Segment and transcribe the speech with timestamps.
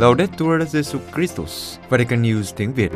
[0.00, 2.92] Laudetur Jesu Christus, Vatican News tiếng Việt.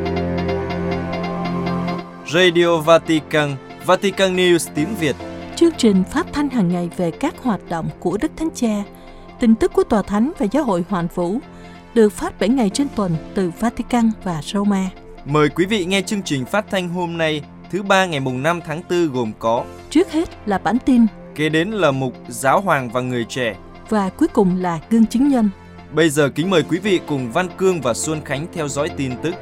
[2.33, 3.55] Radio Vatican,
[3.85, 5.15] Vatican News tiếng Việt.
[5.55, 8.83] Chương trình phát thanh hàng ngày về các hoạt động của Đức Thánh Cha,
[9.39, 11.39] tin tức của Tòa Thánh và Giáo hội Hoàn Vũ
[11.93, 14.89] được phát 7 ngày trên tuần từ Vatican và Roma.
[15.25, 18.59] Mời quý vị nghe chương trình phát thanh hôm nay, thứ ba ngày mùng 5
[18.65, 22.89] tháng 4 gồm có Trước hết là bản tin Kế đến là mục Giáo hoàng
[22.89, 23.55] và người trẻ.
[23.89, 25.49] và cuối cùng là gương chứng nhân.
[25.95, 29.11] Bây giờ kính mời quý vị cùng Văn Cương và Xuân Khánh theo dõi tin
[29.23, 29.35] tức.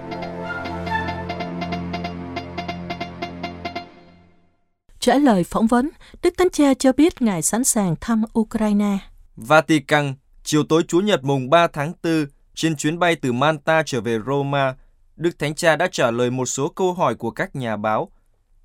[5.00, 5.90] Trả lời phỏng vấn,
[6.24, 8.98] Đức Thánh Cha cho biết Ngài sẵn sàng thăm Ukraine.
[9.36, 14.02] Vatican, chiều tối Chủ nhật mùng 3 tháng 4, trên chuyến bay từ Manta trở
[14.02, 14.76] về Roma,
[15.16, 18.12] Đức Thánh Cha đã trả lời một số câu hỏi của các nhà báo.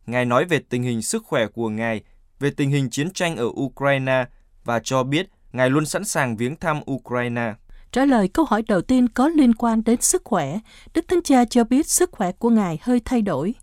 [0.07, 2.03] Ngài nói về tình hình sức khỏe của Ngài,
[2.41, 4.25] về tình hình chiến tranh ở Ukraine
[4.65, 7.55] và cho biết Ngài luôn sẵn sàng viếng thăm Ukraine.
[7.93, 10.59] Trả lời câu hỏi đầu tiên có liên quan đến sức khỏe,
[10.95, 13.55] Đức Thánh Cha cho biết sức khỏe của Ngài hơi thay đổi.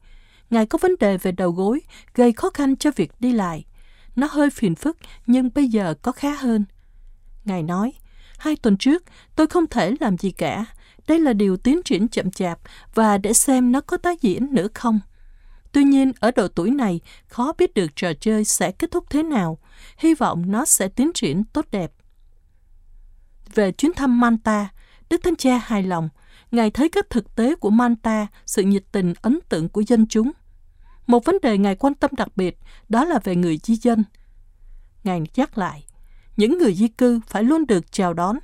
[0.49, 1.81] Ngài có vấn đề về đầu gối,
[2.15, 3.65] gây khó khăn cho việc đi lại.
[4.15, 6.65] Nó hơi phiền phức, nhưng bây giờ có khá hơn.
[7.45, 7.93] Ngài nói,
[8.37, 9.03] hai tuần trước
[9.35, 10.65] tôi không thể làm gì cả.
[11.07, 12.59] Đây là điều tiến triển chậm chạp
[12.95, 14.99] và để xem nó có tái diễn nữa không.
[15.71, 19.23] Tuy nhiên, ở độ tuổi này, khó biết được trò chơi sẽ kết thúc thế
[19.23, 19.57] nào.
[19.97, 21.91] Hy vọng nó sẽ tiến triển tốt đẹp.
[23.55, 24.69] Về chuyến thăm Manta,
[25.09, 26.09] Đức Thánh Cha hài lòng.
[26.51, 30.31] Ngài thấy các thực tế của Manta, sự nhiệt tình ấn tượng của dân chúng.
[31.07, 32.57] Một vấn đề Ngài quan tâm đặc biệt
[32.89, 34.03] đó là về người di dân.
[35.03, 35.85] Ngài nhắc lại,
[36.37, 38.37] những người di cư phải luôn được chào đón.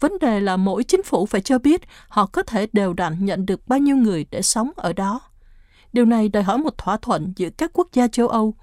[0.00, 3.46] Vấn đề là mỗi chính phủ phải cho biết họ có thể đều đặn nhận
[3.46, 5.20] được bao nhiêu người để sống ở đó.
[5.92, 8.54] Điều này đòi hỏi một thỏa thuận giữa các quốc gia châu Âu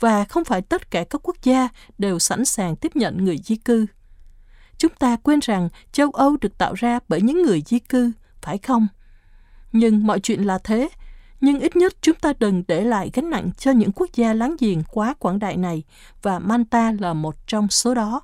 [0.00, 1.68] và không phải tất cả các quốc gia
[1.98, 3.86] đều sẵn sàng tiếp nhận người di cư.
[4.78, 8.58] Chúng ta quên rằng châu Âu được tạo ra bởi những người di cư, phải
[8.58, 8.88] không?
[9.72, 10.88] Nhưng mọi chuyện là thế,
[11.40, 14.56] nhưng ít nhất chúng ta đừng để lại gánh nặng cho những quốc gia láng
[14.58, 15.82] giềng quá quảng đại này
[16.22, 18.20] và Manta là một trong số đó.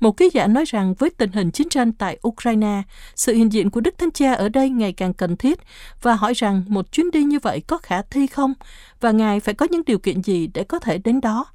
[0.00, 2.82] Một ký giả nói rằng với tình hình chiến tranh tại Ukraine,
[3.14, 5.58] sự hiện diện của Đức Thánh Cha ở đây ngày càng cần thiết
[6.02, 8.54] và hỏi rằng một chuyến đi như vậy có khả thi không
[9.00, 11.46] và Ngài phải có những điều kiện gì để có thể đến đó.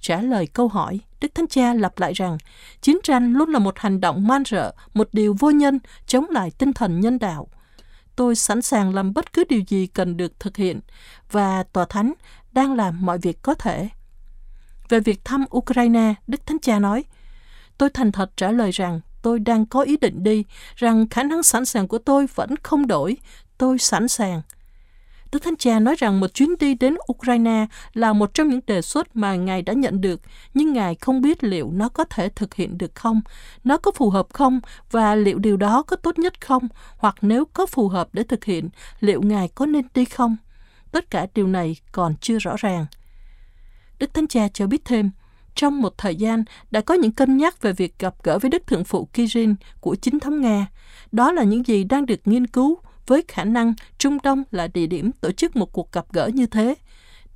[0.00, 2.38] Trả lời câu hỏi, Đức Thánh Cha lặp lại rằng
[2.80, 6.50] chiến tranh luôn là một hành động man rợ, một điều vô nhân chống lại
[6.58, 7.48] tinh thần nhân đạo.
[8.16, 10.80] Tôi sẵn sàng làm bất cứ điều gì cần được thực hiện
[11.30, 12.12] và Tòa Thánh
[12.52, 13.88] đang làm mọi việc có thể.
[14.88, 17.04] Về việc thăm Ukraine, Đức Thánh Cha nói,
[17.78, 20.44] Tôi thành thật trả lời rằng tôi đang có ý định đi,
[20.76, 23.16] rằng khả năng sẵn sàng của tôi vẫn không đổi.
[23.58, 24.42] Tôi sẵn sàng.
[25.32, 28.82] Đức Thánh Cha nói rằng một chuyến đi đến Ukraine là một trong những đề
[28.82, 30.20] xuất mà Ngài đã nhận được,
[30.54, 33.20] nhưng Ngài không biết liệu nó có thể thực hiện được không,
[33.64, 34.60] nó có phù hợp không
[34.90, 38.44] và liệu điều đó có tốt nhất không, hoặc nếu có phù hợp để thực
[38.44, 38.68] hiện,
[39.00, 40.36] liệu Ngài có nên đi không.
[40.92, 42.86] Tất cả điều này còn chưa rõ ràng.
[43.98, 45.10] Đức Thánh Cha cho biết thêm,
[45.54, 48.66] trong một thời gian đã có những cân nhắc về việc gặp gỡ với Đức
[48.66, 50.66] Thượng phụ Kirin của chính thống Nga.
[51.12, 54.86] Đó là những gì đang được nghiên cứu với khả năng Trung Đông là địa
[54.86, 56.74] điểm tổ chức một cuộc gặp gỡ như thế.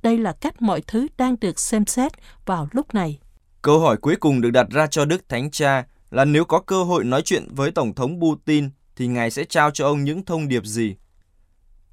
[0.03, 2.11] Đây là cách mọi thứ đang được xem xét
[2.45, 3.19] vào lúc này.
[3.61, 6.83] Câu hỏi cuối cùng được đặt ra cho Đức Thánh Cha là nếu có cơ
[6.83, 10.47] hội nói chuyện với Tổng thống Putin thì Ngài sẽ trao cho ông những thông
[10.47, 10.95] điệp gì?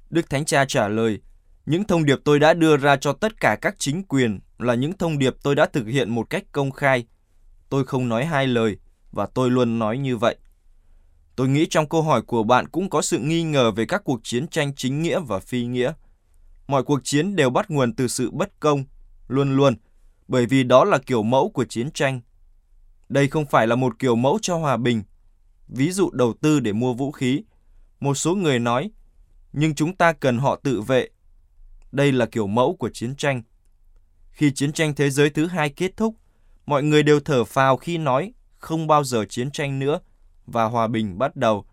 [0.09, 1.19] Đức Thánh Cha trả lời,
[1.65, 4.97] những thông điệp tôi đã đưa ra cho tất cả các chính quyền là những
[4.97, 7.05] thông điệp tôi đã thực hiện một cách công khai.
[7.69, 8.77] Tôi không nói hai lời
[9.11, 10.35] và tôi luôn nói như vậy.
[11.39, 14.19] Tôi nghĩ trong câu hỏi của bạn cũng có sự nghi ngờ về các cuộc
[14.23, 15.93] chiến tranh chính nghĩa và phi nghĩa.
[16.67, 18.83] Mọi cuộc chiến đều bắt nguồn từ sự bất công,
[19.27, 19.75] luôn luôn,
[20.27, 22.21] bởi vì đó là kiểu mẫu của chiến tranh.
[23.09, 25.03] Đây không phải là một kiểu mẫu cho hòa bình.
[25.67, 27.43] Ví dụ đầu tư để mua vũ khí.
[27.99, 28.91] Một số người nói,
[29.53, 31.07] nhưng chúng ta cần họ tự vệ.
[31.91, 33.43] Đây là kiểu mẫu của chiến tranh.
[34.31, 36.15] Khi chiến tranh thế giới thứ hai kết thúc,
[36.65, 39.99] mọi người đều thở phào khi nói không bao giờ chiến tranh nữa
[40.51, 41.65] và hòa bình bắt đầu.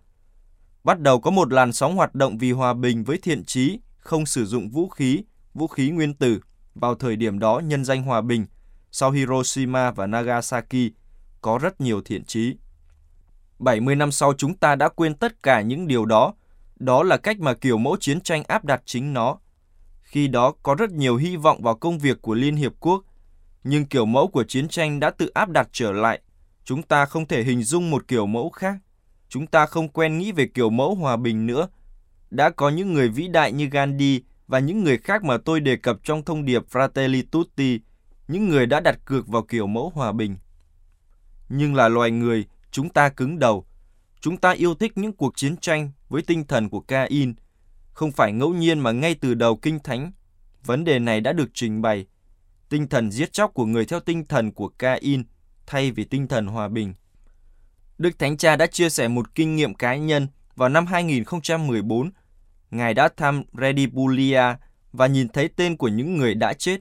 [0.84, 4.26] Bắt đầu có một làn sóng hoạt động vì hòa bình với thiện trí, không
[4.26, 5.25] sử dụng vũ khí,
[5.55, 6.40] vũ khí nguyên tử
[6.75, 8.46] vào thời điểm đó nhân danh hòa bình.
[8.90, 10.93] Sau Hiroshima và Nagasaki,
[11.40, 12.56] có rất nhiều thiện trí.
[13.58, 16.34] 70 năm sau chúng ta đã quên tất cả những điều đó.
[16.76, 19.38] Đó là cách mà kiểu mẫu chiến tranh áp đặt chính nó.
[20.02, 23.05] Khi đó có rất nhiều hy vọng vào công việc của Liên Hiệp Quốc,
[23.64, 26.20] nhưng kiểu mẫu của chiến tranh đã tự áp đặt trở lại.
[26.66, 28.76] Chúng ta không thể hình dung một kiểu mẫu khác.
[29.28, 31.68] Chúng ta không quen nghĩ về kiểu mẫu hòa bình nữa.
[32.30, 35.76] Đã có những người vĩ đại như Gandhi và những người khác mà tôi đề
[35.76, 37.80] cập trong thông điệp Fratelli Tutti,
[38.28, 40.36] những người đã đặt cược vào kiểu mẫu hòa bình.
[41.48, 43.66] Nhưng là loài người, chúng ta cứng đầu.
[44.20, 47.34] Chúng ta yêu thích những cuộc chiến tranh với tinh thần của Cain.
[47.92, 50.12] Không phải ngẫu nhiên mà ngay từ đầu Kinh Thánh,
[50.64, 52.06] vấn đề này đã được trình bày.
[52.68, 55.22] Tinh thần giết chóc của người theo tinh thần của Cain
[55.66, 56.94] thay vì tinh thần hòa bình.
[57.98, 62.10] Đức Thánh Cha đã chia sẻ một kinh nghiệm cá nhân vào năm 2014.
[62.70, 64.42] Ngài đã thăm Redibulia
[64.92, 66.80] và nhìn thấy tên của những người đã chết.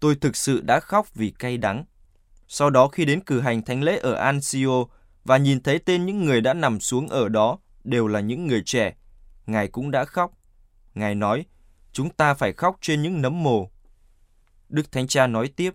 [0.00, 1.84] Tôi thực sự đã khóc vì cay đắng.
[2.48, 4.86] Sau đó khi đến cử hành thánh lễ ở Anzio
[5.24, 8.62] và nhìn thấy tên những người đã nằm xuống ở đó đều là những người
[8.66, 8.94] trẻ,
[9.46, 10.32] Ngài cũng đã khóc.
[10.94, 11.44] Ngài nói,
[11.92, 13.70] chúng ta phải khóc trên những nấm mồ.
[14.68, 15.74] Đức Thánh Cha nói tiếp,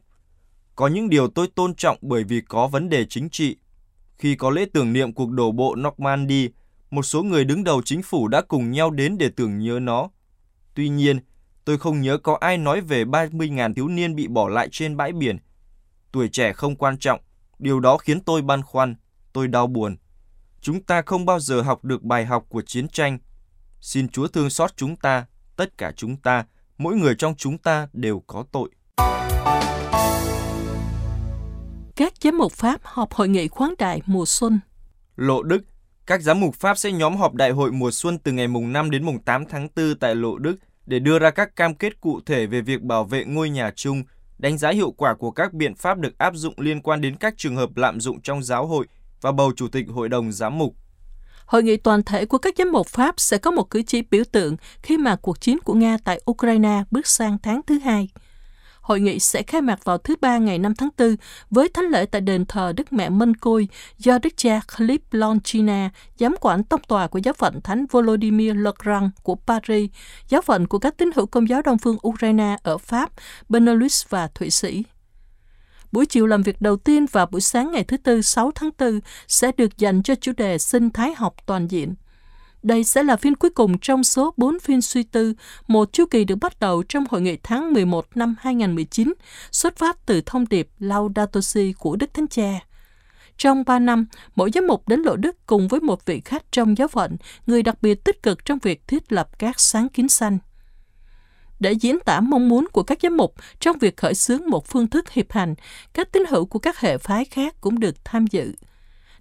[0.76, 3.58] có những điều tôi tôn trọng bởi vì có vấn đề chính trị.
[4.18, 6.50] Khi có lễ tưởng niệm cuộc đổ bộ Normandy,
[6.90, 10.10] một số người đứng đầu chính phủ đã cùng nhau đến để tưởng nhớ nó.
[10.74, 11.20] Tuy nhiên,
[11.66, 15.12] tôi không nhớ có ai nói về 30.000 thiếu niên bị bỏ lại trên bãi
[15.12, 15.38] biển.
[16.12, 17.20] Tuổi trẻ không quan trọng,
[17.60, 18.96] điều đó khiến tôi băn khoăn,
[19.34, 19.98] tôi đau buồn.
[20.62, 23.20] Chúng ta không bao giờ học được bài học của chiến tranh.
[23.82, 25.26] Xin Chúa thương xót chúng ta,
[25.56, 26.46] tất cả chúng ta,
[26.78, 28.70] mỗi người trong chúng ta đều có tội.
[31.98, 34.60] Các giám mục Pháp họp hội nghị khoáng đại mùa xuân.
[35.16, 35.62] Lộ Đức,
[36.06, 38.92] các giám mục Pháp sẽ nhóm họp đại hội mùa xuân từ ngày mùng 5
[38.92, 40.56] đến mùng 8 tháng 4 tại Lộ Đức
[40.86, 44.04] để đưa ra các cam kết cụ thể về việc bảo vệ ngôi nhà chung,
[44.38, 47.34] đánh giá hiệu quả của các biện pháp được áp dụng liên quan đến các
[47.38, 48.86] trường hợp lạm dụng trong giáo hội
[49.22, 50.76] và bầu chủ tịch hội đồng giám mục.
[51.46, 54.24] Hội nghị toàn thể của các giám mục Pháp sẽ có một cử chỉ biểu
[54.32, 58.10] tượng khi mà cuộc chiến của Nga tại Ukraine bước sang tháng thứ hai.
[58.86, 61.16] Hội nghị sẽ khai mạc vào thứ Ba ngày 5 tháng 4
[61.50, 63.68] với thánh lễ tại đền thờ Đức Mẹ Mân Côi
[63.98, 65.90] do Đức cha Philip Lonchina,
[66.20, 69.90] giám quản tông tòa của giáo phận Thánh Volodymyr Legrand của Paris,
[70.30, 73.12] giáo phận của các tín hữu công giáo Đông phương Ukraine ở Pháp,
[73.50, 74.84] Benelux và Thụy Sĩ.
[75.92, 79.00] Buổi chiều làm việc đầu tiên và buổi sáng ngày thứ Tư 6 tháng 4
[79.28, 81.96] sẽ được dành cho chủ đề sinh thái học toàn diện.
[82.66, 85.34] Đây sẽ là phiên cuối cùng trong số 4 phiên suy tư,
[85.68, 89.14] một chu kỳ được bắt đầu trong hội nghị tháng 11 năm 2019,
[89.52, 92.60] xuất phát từ thông điệp Laudato Si của Đức Thánh Cha.
[93.38, 96.78] Trong 3 năm, mỗi giám mục đến Lộ Đức cùng với một vị khách trong
[96.78, 97.18] giáo phận,
[97.48, 100.38] người đặc biệt tích cực trong việc thiết lập các sáng kiến xanh.
[101.60, 104.88] Để diễn tả mong muốn của các giám mục trong việc khởi xướng một phương
[104.88, 105.56] thức hiệp hành,
[105.94, 108.52] các tín hữu của các hệ phái khác cũng được tham dự.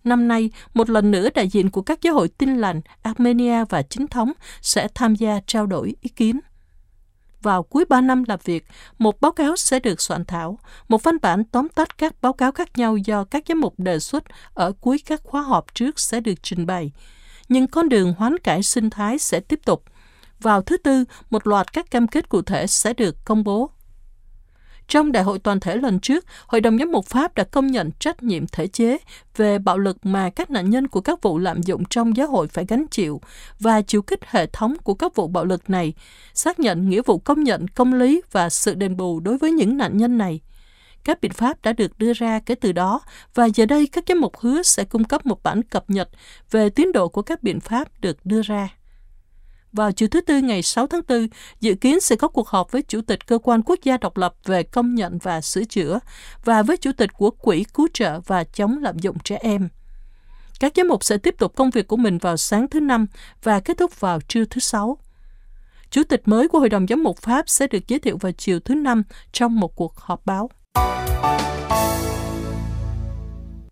[0.05, 3.83] Năm nay, một lần nữa đại diện của các giáo hội tin lành Armenia và
[3.83, 6.41] chính thống sẽ tham gia trao đổi ý kiến.
[7.43, 8.67] Vào cuối 3 năm làm việc,
[8.99, 10.59] một báo cáo sẽ được soạn thảo,
[10.89, 13.99] một văn bản tóm tắt các báo cáo khác nhau do các giám mục đề
[13.99, 14.25] xuất
[14.55, 16.93] ở cuối các khóa họp trước sẽ được trình bày.
[17.49, 19.85] Nhưng con đường hoán cải sinh thái sẽ tiếp tục.
[20.41, 23.71] Vào thứ Tư, một loạt các cam kết cụ thể sẽ được công bố.
[24.89, 27.91] Trong đại hội toàn thể lần trước, Hội đồng giám mục Pháp đã công nhận
[27.91, 28.99] trách nhiệm thể chế
[29.37, 32.49] về bạo lực mà các nạn nhân của các vụ lạm dụng trong giáo hội
[32.49, 33.21] phải gánh chịu
[33.61, 35.95] và chịu kích hệ thống của các vụ bạo lực này,
[36.35, 39.77] xác nhận nghĩa vụ công nhận công lý và sự đền bù đối với những
[39.77, 40.41] nạn nhân này.
[41.05, 43.01] Các biện pháp đã được đưa ra kể từ đó
[43.35, 46.09] và giờ đây các giám mục hứa sẽ cung cấp một bản cập nhật
[46.51, 48.69] về tiến độ của các biện pháp được đưa ra
[49.75, 51.29] vào chiều thứ Tư ngày 6 tháng 4,
[51.61, 54.35] dự kiến sẽ có cuộc họp với Chủ tịch Cơ quan Quốc gia độc lập
[54.45, 55.99] về công nhận và sửa chữa
[56.45, 59.69] và với Chủ tịch của Quỹ Cứu trợ và chống lạm dụng trẻ em.
[60.61, 63.07] Các giám mục sẽ tiếp tục công việc của mình vào sáng thứ Năm
[63.43, 64.99] và kết thúc vào trưa thứ Sáu.
[65.91, 68.61] Chủ tịch mới của Hội đồng Giám mục Pháp sẽ được giới thiệu vào chiều
[68.61, 70.51] thứ Năm trong một cuộc họp báo.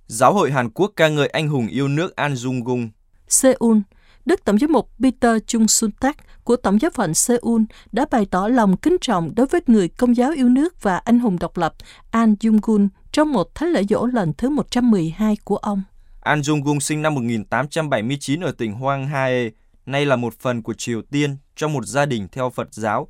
[0.07, 2.91] Giáo hội Hàn Quốc ca ngợi anh hùng yêu nước An Jung Gung.
[3.29, 3.79] Seoul,
[4.25, 7.63] Đức Tổng giám mục Peter Chung Sun Tak của Tổng giáo phận Seoul
[7.93, 11.19] đã bày tỏ lòng kính trọng đối với người công giáo yêu nước và anh
[11.19, 11.75] hùng độc lập
[12.11, 15.83] An Jung-gun trong một thánh lễ dỗ lần thứ 112 của ông.
[16.21, 19.49] An Jung-gun sinh năm 1879 ở tỉnh Hoang Hae,
[19.87, 23.09] nay là một phần của Triều Tiên trong một gia đình theo Phật giáo.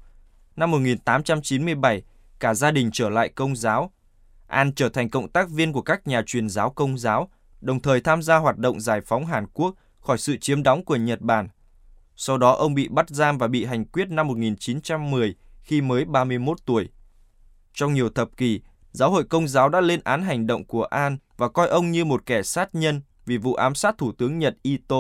[0.57, 2.03] Năm 1897,
[2.41, 3.93] cả gia đình trở lại công giáo.
[4.47, 7.29] An trở thành cộng tác viên của các nhà truyền giáo công giáo,
[7.61, 10.97] đồng thời tham gia hoạt động giải phóng Hàn Quốc khỏi sự chiếm đóng của
[10.97, 11.49] Nhật Bản.
[12.17, 16.59] Sau đó ông bị bắt giam và bị hành quyết năm 1910 khi mới 31
[16.65, 16.89] tuổi.
[17.75, 18.61] Trong nhiều thập kỷ,
[18.93, 22.05] giáo hội công giáo đã lên án hành động của An và coi ông như
[22.05, 24.97] một kẻ sát nhân vì vụ ám sát Thủ tướng Nhật Ito.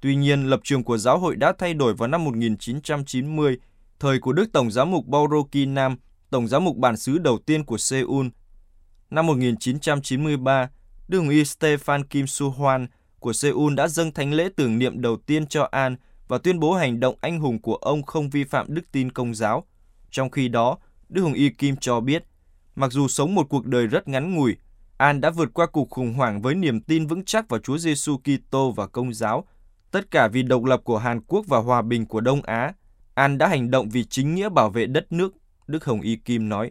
[0.00, 3.58] Tuy nhiên, lập trường của giáo hội đã thay đổi vào năm 1990,
[3.98, 5.96] thời của Đức Tổng giám mục Boroki Nam,
[6.30, 8.26] Tổng giám mục bản xứ đầu tiên của Seoul.
[9.10, 10.70] Năm 1993,
[11.08, 12.86] Đức Hồng Y Stefan Kim Su Hoan
[13.20, 15.96] của Seoul đã dâng thánh lễ tưởng niệm đầu tiên cho An
[16.28, 19.34] và tuyên bố hành động anh hùng của ông không vi phạm đức tin công
[19.34, 19.64] giáo.
[20.10, 22.24] Trong khi đó, Đức Hồng Y Kim cho biết,
[22.74, 24.56] mặc dù sống một cuộc đời rất ngắn ngủi,
[24.96, 28.16] An đã vượt qua cuộc khủng hoảng với niềm tin vững chắc vào Chúa Giêsu
[28.18, 29.44] Kitô và Công giáo,
[29.90, 32.72] tất cả vì độc lập của Hàn Quốc và hòa bình của Đông Á.
[33.14, 35.34] An đã hành động vì chính nghĩa bảo vệ đất nước,
[35.66, 36.70] Đức Hồng Y Kim nói.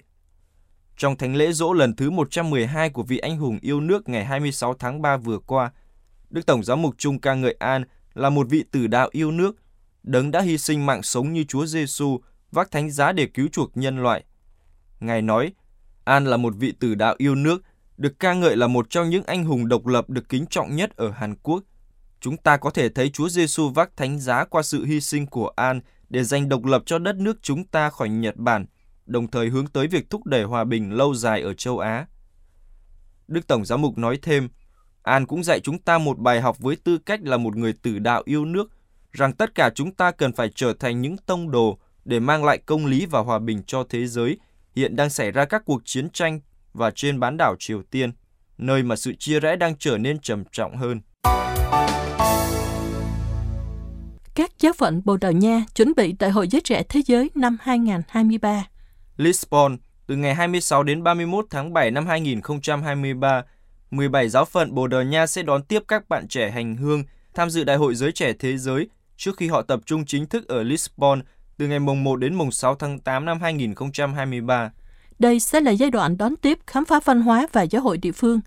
[0.97, 4.73] Trong thánh lễ dỗ lần thứ 112 của vị anh hùng yêu nước ngày 26
[4.73, 5.71] tháng 3 vừa qua,
[6.29, 7.83] Đức Tổng giám mục Trung ca ngợi An
[8.13, 9.55] là một vị tử đạo yêu nước,
[10.03, 12.19] đấng đã hy sinh mạng sống như Chúa Giêsu
[12.51, 14.23] vác thánh giá để cứu chuộc nhân loại.
[14.99, 15.53] Ngài nói,
[16.03, 17.63] An là một vị tử đạo yêu nước,
[17.97, 20.95] được ca ngợi là một trong những anh hùng độc lập được kính trọng nhất
[20.95, 21.63] ở Hàn Quốc.
[22.19, 25.51] Chúng ta có thể thấy Chúa Giêsu vác thánh giá qua sự hy sinh của
[25.55, 28.65] An để giành độc lập cho đất nước chúng ta khỏi Nhật Bản,
[29.05, 32.07] đồng thời hướng tới việc thúc đẩy hòa bình lâu dài ở châu Á.
[33.27, 34.49] Đức Tổng giám mục nói thêm,
[35.03, 37.99] An cũng dạy chúng ta một bài học với tư cách là một người tử
[37.99, 38.71] đạo yêu nước,
[39.11, 42.57] rằng tất cả chúng ta cần phải trở thành những tông đồ để mang lại
[42.57, 44.37] công lý và hòa bình cho thế giới
[44.75, 46.39] hiện đang xảy ra các cuộc chiến tranh
[46.73, 48.11] và trên bán đảo Triều Tiên,
[48.57, 51.01] nơi mà sự chia rẽ đang trở nên trầm trọng hơn.
[54.35, 57.57] Các giáo phận Bồ Đào Nha chuẩn bị Đại hội Giới Trẻ Thế Giới năm
[57.61, 58.67] 2023.
[59.17, 59.77] Lisbon,
[60.07, 63.43] từ ngày 26 đến 31 tháng 7 năm 2023,
[63.91, 67.03] 17 giáo phận Bồ Đào Nha sẽ đón tiếp các bạn trẻ hành hương
[67.33, 70.47] tham dự Đại hội Giới Trẻ Thế Giới trước khi họ tập trung chính thức
[70.47, 71.21] ở Lisbon
[71.57, 74.71] từ ngày mùng 1 đến mùng 6 tháng 8 năm 2023.
[75.19, 78.11] Đây sẽ là giai đoạn đón tiếp khám phá văn hóa và giáo hội địa
[78.11, 78.39] phương.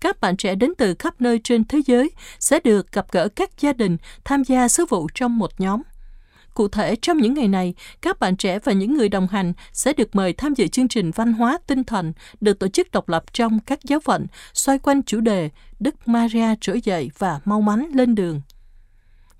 [0.00, 3.60] Các bạn trẻ đến từ khắp nơi trên thế giới sẽ được gặp gỡ các
[3.60, 5.82] gia đình tham gia sứ vụ trong một nhóm.
[6.54, 9.92] Cụ thể, trong những ngày này, các bạn trẻ và những người đồng hành sẽ
[9.92, 13.24] được mời tham dự chương trình văn hóa tinh thần được tổ chức độc lập
[13.32, 17.88] trong các giáo phận xoay quanh chủ đề Đức Maria trỗi dậy và mau mắn
[17.94, 18.40] lên đường.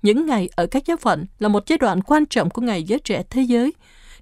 [0.01, 2.99] Những ngày ở các giáo phận là một giai đoạn quan trọng của Ngày Giới
[2.99, 3.73] Trẻ Thế Giới.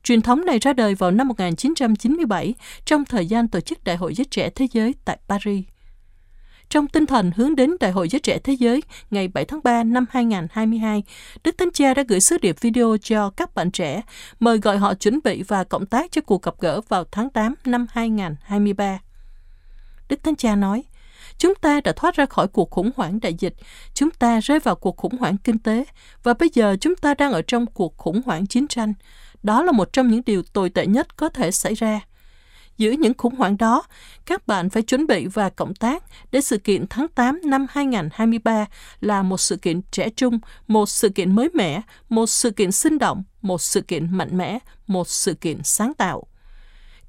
[0.04, 2.54] Truyền thống này ra đời vào năm 1997
[2.86, 5.66] trong thời gian tổ chức Đại hội Giới Trẻ Thế Giới tại Paris.
[6.70, 9.84] Trong tinh thần hướng đến Đại hội Giới Trẻ Thế Giới ngày 7 tháng 3
[9.84, 11.04] năm 2022,
[11.44, 14.02] Đức Thánh Cha đã gửi sứ điệp video cho các bạn trẻ,
[14.40, 17.56] mời gọi họ chuẩn bị và cộng tác cho cuộc gặp gỡ vào tháng 8
[17.66, 19.00] năm 2023.
[20.10, 20.84] Đức Thánh Cha nói,
[21.38, 23.54] Chúng ta đã thoát ra khỏi cuộc khủng hoảng đại dịch,
[23.94, 25.86] chúng ta rơi vào cuộc khủng hoảng kinh tế
[26.24, 28.94] và bây giờ chúng ta đang ở trong cuộc khủng hoảng chiến tranh.
[29.44, 32.00] Đó là một trong những điều tồi tệ nhất có thể xảy ra.
[32.80, 33.84] Giữa những khủng hoảng đó,
[34.26, 38.66] các bạn phải chuẩn bị và cộng tác để sự kiện tháng 8 năm 2023
[39.02, 42.98] là một sự kiện trẻ trung, một sự kiện mới mẻ, một sự kiện sinh
[42.98, 46.28] động, một sự kiện mạnh mẽ, một sự kiện sáng tạo.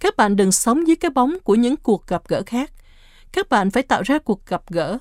[0.01, 2.71] Các bạn đừng sống dưới cái bóng của những cuộc gặp gỡ khác
[3.33, 4.99] các bạn phải tạo ra cuộc gặp gỡ.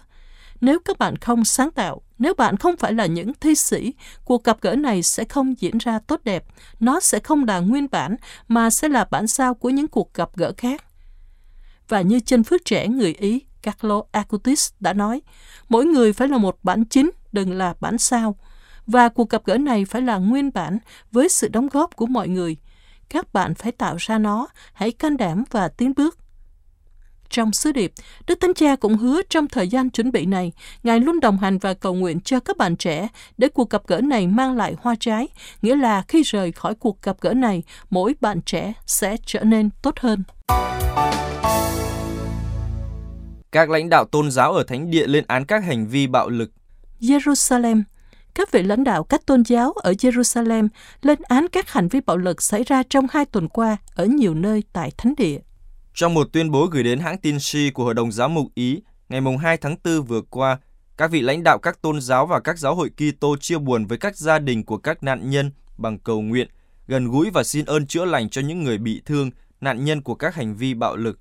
[0.61, 3.93] Nếu các bạn không sáng tạo, nếu bạn không phải là những thi sĩ,
[4.25, 6.45] cuộc gặp gỡ này sẽ không diễn ra tốt đẹp.
[6.79, 8.15] Nó sẽ không là nguyên bản,
[8.47, 10.83] mà sẽ là bản sao của những cuộc gặp gỡ khác.
[11.87, 15.21] Và như chân phước trẻ người Ý, Carlo Acutis đã nói,
[15.69, 18.35] mỗi người phải là một bản chính, đừng là bản sao.
[18.87, 20.77] Và cuộc gặp gỡ này phải là nguyên bản
[21.11, 22.57] với sự đóng góp của mọi người.
[23.09, 26.17] Các bạn phải tạo ra nó, hãy can đảm và tiến bước
[27.29, 27.91] trong sứ điệp,
[28.27, 30.51] Đức Thánh Cha cũng hứa trong thời gian chuẩn bị này,
[30.83, 33.07] Ngài luôn đồng hành và cầu nguyện cho các bạn trẻ
[33.37, 35.27] để cuộc gặp gỡ này mang lại hoa trái,
[35.61, 39.69] nghĩa là khi rời khỏi cuộc gặp gỡ này, mỗi bạn trẻ sẽ trở nên
[39.81, 40.23] tốt hơn.
[43.51, 46.51] Các lãnh đạo tôn giáo ở Thánh Địa lên án các hành vi bạo lực.
[47.01, 47.83] Jerusalem
[48.35, 50.67] các vị lãnh đạo các tôn giáo ở Jerusalem
[51.01, 54.33] lên án các hành vi bạo lực xảy ra trong hai tuần qua ở nhiều
[54.33, 55.39] nơi tại Thánh Địa.
[55.99, 58.81] Trong một tuyên bố gửi đến hãng tin SI của Hội đồng giáo mục Ý
[59.09, 60.59] ngày 2 tháng 4 vừa qua,
[60.97, 63.97] các vị lãnh đạo các tôn giáo và các giáo hội Kitô chia buồn với
[63.97, 66.47] các gia đình của các nạn nhân bằng cầu nguyện,
[66.87, 70.15] gần gũi và xin ơn chữa lành cho những người bị thương, nạn nhân của
[70.15, 71.19] các hành vi bạo lực.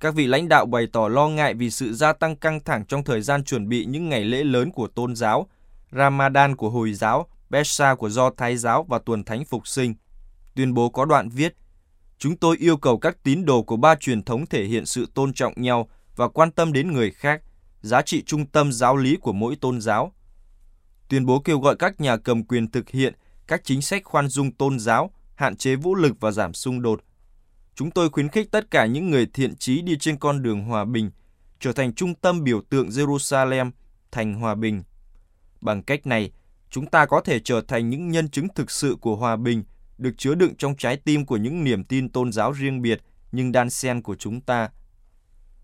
[0.00, 3.04] Các vị lãnh đạo bày tỏ lo ngại vì sự gia tăng căng thẳng trong
[3.04, 5.46] thời gian chuẩn bị những ngày lễ lớn của tôn giáo,
[5.92, 9.94] Ramadan của Hồi giáo, Pesha của Do Thái giáo và Tuần Thánh Phục Sinh.
[10.54, 11.56] Tuyên bố có đoạn viết–
[12.18, 15.32] Chúng tôi yêu cầu các tín đồ của ba truyền thống thể hiện sự tôn
[15.32, 17.42] trọng nhau và quan tâm đến người khác,
[17.80, 20.12] giá trị trung tâm giáo lý của mỗi tôn giáo.
[21.08, 23.14] Tuyên bố kêu gọi các nhà cầm quyền thực hiện
[23.46, 27.00] các chính sách khoan dung tôn giáo, hạn chế vũ lực và giảm xung đột.
[27.74, 30.84] Chúng tôi khuyến khích tất cả những người thiện trí đi trên con đường hòa
[30.84, 31.10] bình,
[31.60, 33.70] trở thành trung tâm biểu tượng Jerusalem,
[34.10, 34.82] thành hòa bình.
[35.60, 36.32] Bằng cách này,
[36.70, 39.64] chúng ta có thể trở thành những nhân chứng thực sự của hòa bình–
[39.98, 43.00] được chứa đựng trong trái tim của những niềm tin tôn giáo riêng biệt
[43.32, 44.68] nhưng đan xen của chúng ta.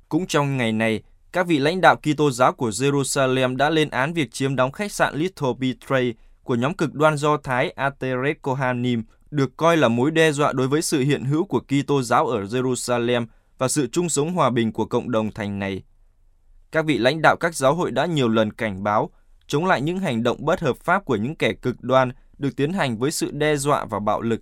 [0.08, 4.12] Cũng trong ngày này, các vị lãnh đạo Kitô giáo của Jerusalem đã lên án
[4.12, 9.02] việc chiếm đóng khách sạn Little Betray của nhóm cực đoan Do Thái Ateret Kohanim
[9.30, 12.42] được coi là mối đe dọa đối với sự hiện hữu của Kitô giáo ở
[12.42, 13.26] Jerusalem
[13.58, 15.82] và sự chung sống hòa bình của cộng đồng thành này.
[16.72, 19.10] Các vị lãnh đạo các giáo hội đã nhiều lần cảnh báo
[19.46, 22.72] chống lại những hành động bất hợp pháp của những kẻ cực đoan được tiến
[22.72, 24.40] hành với sự đe dọa và bạo lực.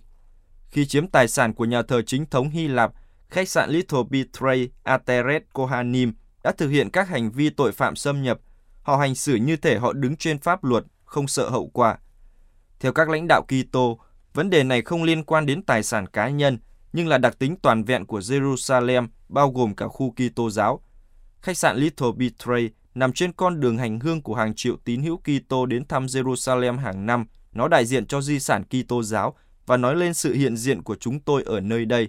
[0.69, 2.91] Khi chiếm tài sản của nhà thờ chính thống Hy Lạp,
[3.29, 8.23] khách sạn Little Betray Ateret Kohanim đã thực hiện các hành vi tội phạm xâm
[8.23, 8.39] nhập.
[8.81, 11.97] Họ hành xử như thể họ đứng trên pháp luật, không sợ hậu quả.
[12.79, 13.99] Theo các lãnh đạo Kitô,
[14.33, 16.59] vấn đề này không liên quan đến tài sản cá nhân,
[16.93, 20.83] nhưng là đặc tính toàn vẹn của Jerusalem, bao gồm cả khu Kitô giáo.
[21.41, 25.17] Khách sạn Little Betray nằm trên con đường hành hương của hàng triệu tín hữu
[25.17, 27.25] Kitô đến thăm Jerusalem hàng năm.
[27.53, 30.95] Nó đại diện cho di sản Kitô giáo và nói lên sự hiện diện của
[30.95, 32.07] chúng tôi ở nơi đây.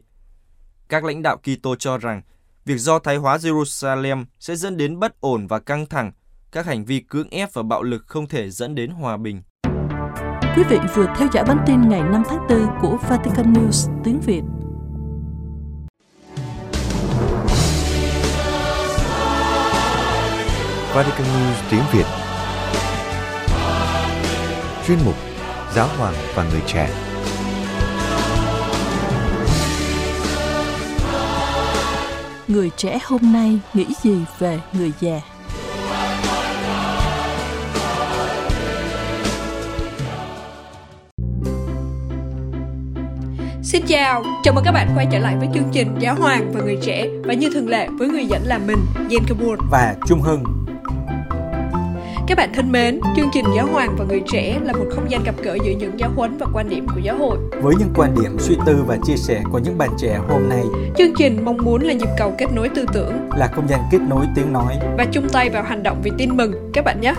[0.89, 2.23] Các lãnh đạo Kitô cho rằng
[2.65, 6.13] việc do thái hóa Jerusalem sẽ dẫn đến bất ổn và căng thẳng.
[6.53, 9.43] Các hành vi cưỡng ép và bạo lực không thể dẫn đến hòa bình.
[10.57, 14.21] Quý vị vừa theo dõi bản tin ngày 5 tháng 4 của Vatican News tiếng
[14.21, 14.43] Việt.
[20.95, 22.07] Vatican News tiếng Việt
[24.87, 25.15] Chuyên mục
[25.75, 26.91] Giáo hoàng và người trẻ
[32.49, 35.21] Người trẻ hôm nay nghĩ gì về người già?
[43.63, 46.61] Xin chào, chào mừng các bạn quay trở lại với chương trình Giáo hoàng và
[46.61, 48.79] người trẻ và như thường lệ với người dẫn là mình,
[49.09, 50.64] Jen Kabur và Trung Hưng.
[52.27, 55.25] Các bạn thân mến, chương trình Giáo hoàng và người trẻ là một không gian
[55.25, 57.39] gặp gỡ giữa những giáo huấn và quan điểm của giáo hội.
[57.63, 60.63] Với những quan điểm, suy tư và chia sẻ của những bạn trẻ hôm nay,
[60.97, 63.99] chương trình mong muốn là nhịp cầu kết nối tư tưởng, là không gian kết
[64.09, 67.15] nối tiếng nói và chung tay vào hành động vì tin mừng các bạn nhé.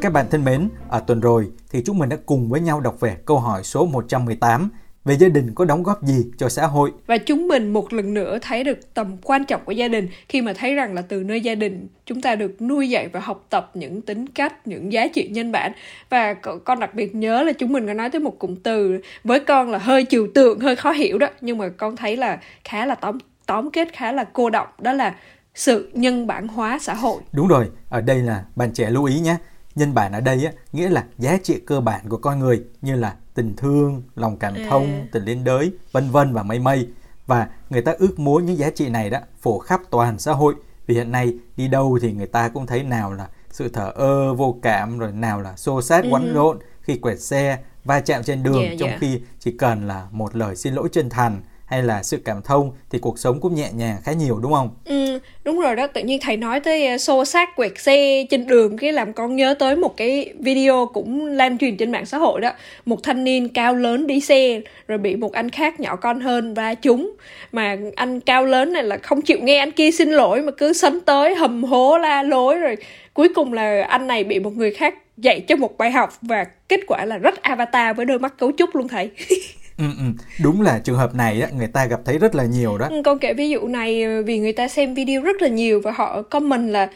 [0.00, 3.00] Các bạn thân mến, ở tuần rồi thì chúng mình đã cùng với nhau đọc
[3.00, 4.70] về câu hỏi số 118
[5.04, 6.92] về gia đình có đóng góp gì cho xã hội.
[7.06, 10.42] Và chúng mình một lần nữa thấy được tầm quan trọng của gia đình khi
[10.42, 13.46] mà thấy rằng là từ nơi gia đình chúng ta được nuôi dạy và học
[13.50, 15.72] tập những tính cách, những giá trị nhân bản.
[16.10, 16.34] Và
[16.64, 19.70] con đặc biệt nhớ là chúng mình có nói tới một cụm từ với con
[19.70, 21.26] là hơi trừu tượng, hơi khó hiểu đó.
[21.40, 24.92] Nhưng mà con thấy là khá là tóm tóm kết khá là cô động đó
[24.92, 25.14] là
[25.54, 27.22] sự nhân bản hóa xã hội.
[27.32, 29.36] Đúng rồi, ở đây là bạn trẻ lưu ý nhé.
[29.74, 32.96] Nhân bản ở đây á, nghĩa là giá trị cơ bản của con người như
[32.96, 35.06] là tình thương, lòng cảm thông, à.
[35.12, 36.88] tình liên đới, vân vân và mây mây.
[37.26, 40.54] Và người ta ước muốn những giá trị này đó phổ khắp toàn xã hội.
[40.86, 44.34] Vì hiện nay đi đâu thì người ta cũng thấy nào là sự thở ơ,
[44.34, 46.34] vô cảm, rồi nào là xô xát, quấn ừ.
[46.34, 49.00] rộn khi quẹt xe, va chạm trên đường, yeah, trong yeah.
[49.00, 52.72] khi chỉ cần là một lời xin lỗi chân thành hay là sự cảm thông
[52.90, 54.70] thì cuộc sống cũng nhẹ nhàng khá nhiều đúng không?
[54.84, 55.86] Ừ, đúng rồi đó.
[55.86, 59.36] Tự nhiên thầy nói tới ờ, xô xát quẹt xe trên đường cái làm con
[59.36, 62.50] nhớ tới một cái video cũng lan truyền trên mạng xã hội đó.
[62.86, 66.54] Một thanh niên cao lớn đi xe rồi bị một anh khác nhỏ con hơn
[66.54, 67.10] va trúng
[67.52, 70.72] mà anh cao lớn này là không chịu nghe anh kia xin lỗi mà cứ
[70.72, 72.76] sấn tới hầm hố la lối rồi
[73.14, 76.44] cuối cùng là anh này bị một người khác dạy cho một bài học và
[76.68, 79.10] kết quả là rất avatar với đôi mắt cấu trúc luôn thầy
[79.80, 80.04] Ừ, ừ.
[80.42, 82.88] Đúng là trường hợp này á, người ta gặp thấy rất là nhiều đó.
[82.90, 85.80] Ừ, Con kể ví dụ này ờ, vì người ta xem video rất là nhiều
[85.84, 86.90] và họ comment là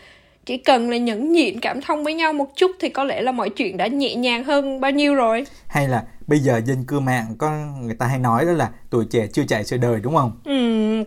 [0.46, 3.32] chỉ cần là nhẫn nhịn cảm thông với nhau một chút thì có lẽ là
[3.32, 5.44] mọi chuyện đã nhẹ nhàng hơn bao nhiêu rồi.
[5.66, 7.50] Hay là bây giờ dân cư mạng có
[7.82, 10.32] người ta hay nói đó là tuổi trẻ chưa chạy sự đời đúng không?
[10.44, 10.54] Ừ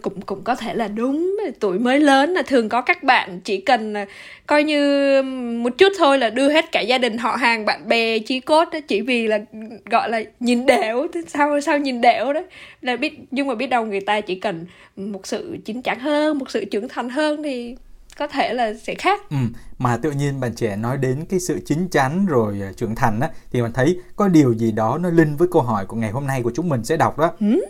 [0.02, 1.38] cũng cũng có thể là đúng.
[1.60, 4.06] Tuổi mới lớn là thường có các bạn chỉ cần là
[4.48, 5.22] coi như
[5.64, 8.68] một chút thôi là đưa hết cả gia đình họ hàng bạn bè chí cốt
[8.74, 9.40] đó chỉ vì là
[9.86, 11.08] gọi là nhìn đẻo.
[11.28, 12.42] Sao sao nhìn đẻo đó?
[12.82, 16.38] Là biết nhưng mà biết đâu người ta chỉ cần một sự chín chắn hơn
[16.38, 17.76] một sự trưởng thành hơn thì
[18.18, 19.38] có thể là sẽ khác ừ,
[19.78, 23.20] mà tự nhiên bạn trẻ nói đến cái sự chín chắn rồi uh, trưởng thành
[23.20, 26.12] á thì mình thấy có điều gì đó nó linh với câu hỏi của ngày
[26.12, 27.66] hôm nay của chúng mình sẽ đọc đó ừ?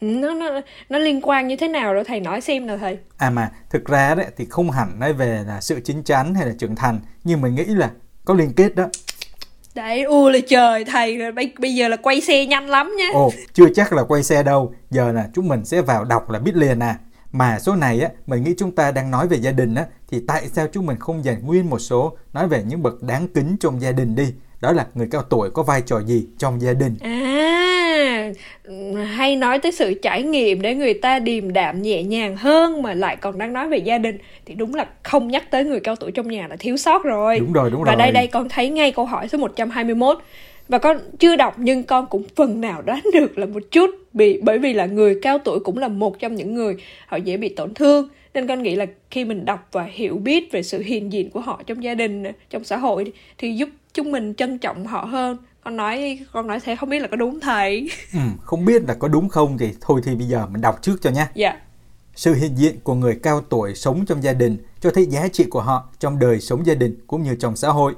[0.00, 3.30] nó nó nó liên quan như thế nào đó thầy nói xem nào thầy à
[3.30, 6.54] mà thực ra đấy thì không hẳn nói về là sự chín chắn hay là
[6.58, 7.90] trưởng thành nhưng mình nghĩ là
[8.24, 8.86] có liên kết đó
[9.76, 13.10] Đấy, u là trời thầy rồi bây, bây giờ là quay xe nhanh lắm nhé.
[13.12, 14.74] Ồ, chưa chắc là quay xe đâu.
[14.90, 16.98] Giờ là chúng mình sẽ vào đọc là biết liền à.
[17.32, 20.20] Mà số này á, mình nghĩ chúng ta đang nói về gia đình á, thì
[20.28, 23.56] tại sao chúng mình không dành nguyên một số nói về những bậc đáng kính
[23.60, 24.34] trong gia đình đi?
[24.60, 26.96] Đó là người cao tuổi có vai trò gì trong gia đình?
[27.00, 28.32] À,
[29.06, 32.94] hay nói tới sự trải nghiệm để người ta điềm đạm nhẹ nhàng hơn mà
[32.94, 35.96] lại còn đang nói về gia đình thì đúng là không nhắc tới người cao
[35.96, 37.38] tuổi trong nhà là thiếu sót rồi.
[37.40, 37.94] Đúng rồi, đúng rồi.
[37.96, 40.18] Và đây đây con thấy ngay câu hỏi số 121
[40.68, 44.40] và con chưa đọc nhưng con cũng phần nào đoán được là một chút bị
[44.42, 46.76] bởi vì là người cao tuổi cũng là một trong những người
[47.06, 48.08] họ dễ bị tổn thương.
[48.34, 51.40] Nên con nghĩ là khi mình đọc và hiểu biết về sự hiện diện của
[51.40, 55.36] họ trong gia đình trong xã hội thì giúp chúng mình trân trọng họ hơn.
[55.64, 57.90] Con nói con nói thế không biết là có đúng thầy.
[58.12, 60.96] Ừ, không biết là có đúng không thì thôi thì bây giờ mình đọc trước
[61.02, 61.56] cho nha dạ.
[62.14, 65.44] Sự hiện diện của người cao tuổi sống trong gia đình cho thấy giá trị
[65.50, 67.94] của họ trong đời sống gia đình cũng như trong xã hội.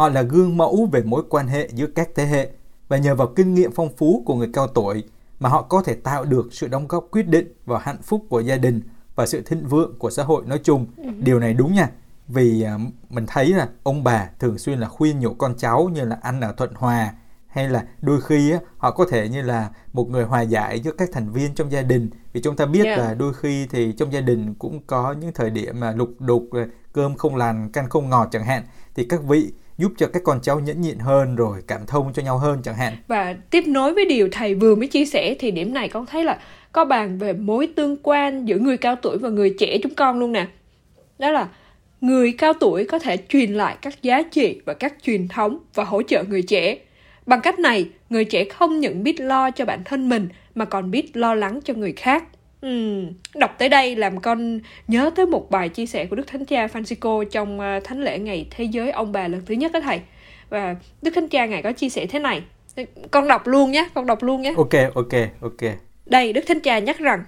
[0.00, 2.50] Họ là gương mẫu về mối quan hệ giữa các thế hệ
[2.88, 5.04] và nhờ vào kinh nghiệm phong phú của người cao tuổi
[5.40, 8.40] mà họ có thể tạo được sự đóng góp quyết định vào hạnh phúc của
[8.40, 8.80] gia đình
[9.14, 10.86] và sự thịnh vượng của xã hội nói chung.
[11.18, 11.90] Điều này đúng nha.
[12.28, 12.78] Vì à,
[13.10, 16.40] mình thấy là ông bà thường xuyên là khuyên nhủ con cháu như là ăn
[16.40, 17.14] ở thuận hòa
[17.46, 20.92] hay là đôi khi á, họ có thể như là một người hòa giải giữa
[20.92, 22.98] các thành viên trong gia đình vì chúng ta biết Yeah.
[22.98, 26.48] là đôi khi thì trong gia đình cũng có những thời điểm mà lục đục
[26.92, 28.62] cơm không lành canh không ngọt chẳng hạn
[28.94, 32.22] thì các vị giúp cho các con cháu nhẫn nhịn hơn rồi cảm thông cho
[32.22, 35.50] nhau hơn chẳng hạn Và tiếp nối với điều thầy vừa mới chia sẻ thì
[35.50, 36.38] điểm này con thấy là
[36.72, 40.18] có bàn về mối tương quan giữa người cao tuổi và người trẻ chúng con
[40.18, 40.46] luôn nè.
[41.18, 41.48] Đó là
[42.00, 45.84] người cao tuổi có thể truyền lại các giá trị và các truyền thống và
[45.84, 46.78] hỗ trợ người trẻ.
[47.26, 50.90] Bằng cách này, người trẻ không những biết lo cho bản thân mình mà còn
[50.90, 52.24] biết lo lắng cho người khác.
[52.60, 56.44] Ừm, đọc tới đây làm con nhớ tới một bài chia sẻ của Đức Thánh
[56.44, 59.80] Cha Francisco trong ờ, thánh lễ ngày Thế giới ông bà lần thứ nhất đó
[59.80, 60.00] thầy.
[60.48, 62.42] Và Đức Thánh Cha ngài có chia sẻ thế này.
[63.10, 64.54] Con đọc luôn nhé, con đọc luôn nhé.
[64.56, 65.70] ok ok ok
[66.06, 67.24] Đây, Đức Thánh Cha nhắc rằng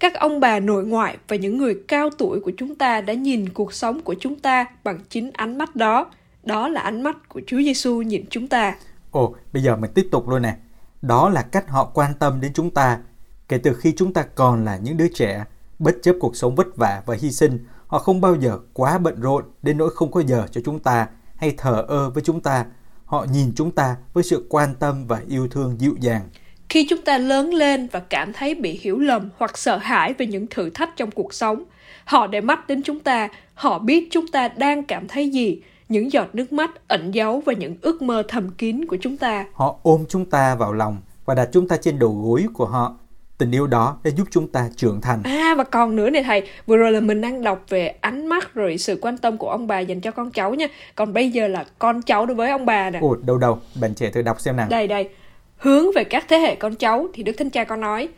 [0.00, 3.48] các ông bà nội ngoại và những người cao tuổi của chúng ta đã nhìn
[3.48, 6.10] cuộc sống của chúng ta bằng chính ánh mắt đó.
[6.44, 8.74] Đó là ánh mắt của Chúa Giêsu nhìn chúng ta.
[9.10, 10.54] ồ bây giờ mình tiếp tục luôn nè
[11.02, 12.98] đó là cách họ quan tâm đến chúng ta
[13.48, 15.44] kể từ khi chúng ta còn là những đứa trẻ
[15.78, 19.20] bất chấp cuộc sống vất vả và hy sinh họ không bao giờ quá bận
[19.20, 22.64] rộn đến nỗi không có giờ cho chúng ta hay thờ ơ với chúng ta
[23.04, 26.22] họ nhìn chúng ta với sự quan tâm và yêu thương dịu dàng
[26.68, 30.26] Khi chúng ta lớn lên và cảm thấy bị hiểu lầm hoặc sợ hãi về
[30.26, 31.64] những thử thách trong cuộc sống,
[32.04, 36.12] họ để mắt đến chúng ta, họ biết chúng ta đang cảm thấy gì, những
[36.12, 39.46] giọt nước mắt ẩn giấu và những ước mơ thầm kín của chúng ta.
[39.52, 42.96] Họ ôm chúng ta vào lòng và đặt chúng ta trên đầu gối của họ.
[43.38, 45.22] Tình yêu đó đã giúp chúng ta trưởng thành.
[45.22, 48.54] À và còn nữa này thầy, vừa rồi là mình đang đọc về ánh mắt
[48.54, 50.66] rồi sự quan tâm của ông bà dành cho con cháu nha.
[50.94, 52.98] Còn bây giờ là con cháu đối với ông bà nè.
[53.02, 54.66] Ồ, đâu đâu, bạn trẻ thử đọc xem nào.
[54.70, 55.08] Đây đây,
[55.56, 58.08] hướng về các thế hệ con cháu thì Đức Thánh Cha có nói.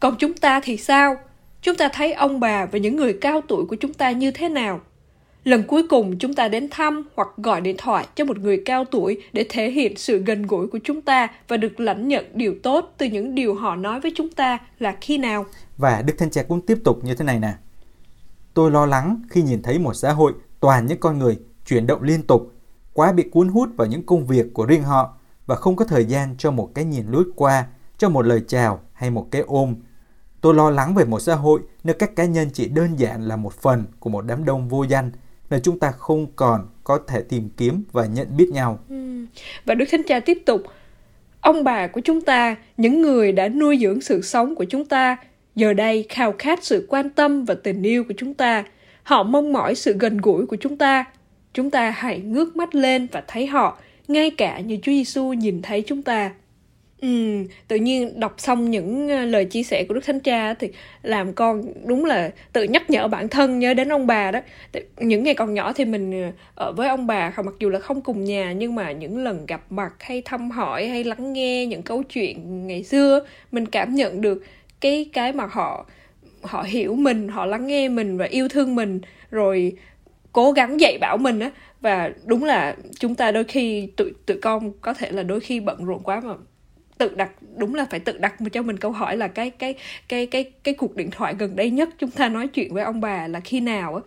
[0.00, 1.16] Còn chúng ta thì sao?
[1.62, 4.48] Chúng ta thấy ông bà và những người cao tuổi của chúng ta như thế
[4.48, 4.80] nào?
[5.44, 8.84] Lần cuối cùng chúng ta đến thăm hoặc gọi điện thoại cho một người cao
[8.84, 12.54] tuổi để thể hiện sự gần gũi của chúng ta và được lãnh nhận điều
[12.62, 15.46] tốt từ những điều họ nói với chúng ta là khi nào?
[15.76, 17.54] Và Đức Thánh Cha cũng tiếp tục như thế này nè.
[18.54, 22.02] Tôi lo lắng khi nhìn thấy một xã hội toàn những con người chuyển động
[22.02, 22.52] liên tục,
[22.92, 25.14] quá bị cuốn hút vào những công việc của riêng họ
[25.46, 27.66] và không có thời gian cho một cái nhìn lướt qua,
[27.98, 29.74] cho một lời chào hay một cái ôm.
[30.40, 33.36] Tôi lo lắng về một xã hội nơi các cá nhân chỉ đơn giản là
[33.36, 35.10] một phần của một đám đông vô danh,
[35.50, 38.78] là chúng ta không còn có thể tìm kiếm và nhận biết nhau.
[38.88, 39.24] Ừ.
[39.64, 40.62] Và Đức Thánh Cha tiếp tục,
[41.40, 45.16] ông bà của chúng ta, những người đã nuôi dưỡng sự sống của chúng ta,
[45.54, 48.64] giờ đây khao khát sự quan tâm và tình yêu của chúng ta.
[49.02, 51.04] Họ mong mỏi sự gần gũi của chúng ta.
[51.54, 55.62] Chúng ta hãy ngước mắt lên và thấy họ, ngay cả như Chúa Giêsu nhìn
[55.62, 56.30] thấy chúng ta.
[57.00, 57.08] Ừ,
[57.68, 60.68] tự nhiên đọc xong những ờ, lời chia sẻ của Đức Thánh Cha thì
[61.02, 64.40] làm con đúng là tự nhắc nhở bản thân nhớ đến ông bà đó.
[64.96, 68.00] Những ngày còn nhỏ thì mình ờ, ở với ông bà mặc dù là không
[68.00, 71.82] cùng nhà nhưng mà những lần gặp mặt hay thăm hỏi hay lắng nghe những
[71.82, 73.20] câu chuyện ngày xưa
[73.52, 74.42] mình cảm nhận được
[74.80, 75.86] cái cái mà họ
[76.42, 79.72] họ hiểu mình, họ lắng nghe mình và yêu thương mình rồi
[80.32, 84.38] cố gắng dạy bảo mình á và đúng là chúng ta đôi khi tụi tụi
[84.42, 86.34] con có thể là đôi khi bận rộn quá mà
[86.98, 89.74] tự đặt đúng là phải tự đặt cho mình câu hỏi là cái cái
[90.08, 93.00] cái cái cái cuộc điện thoại gần đây nhất chúng ta nói chuyện với ông
[93.00, 94.00] bà là khi nào á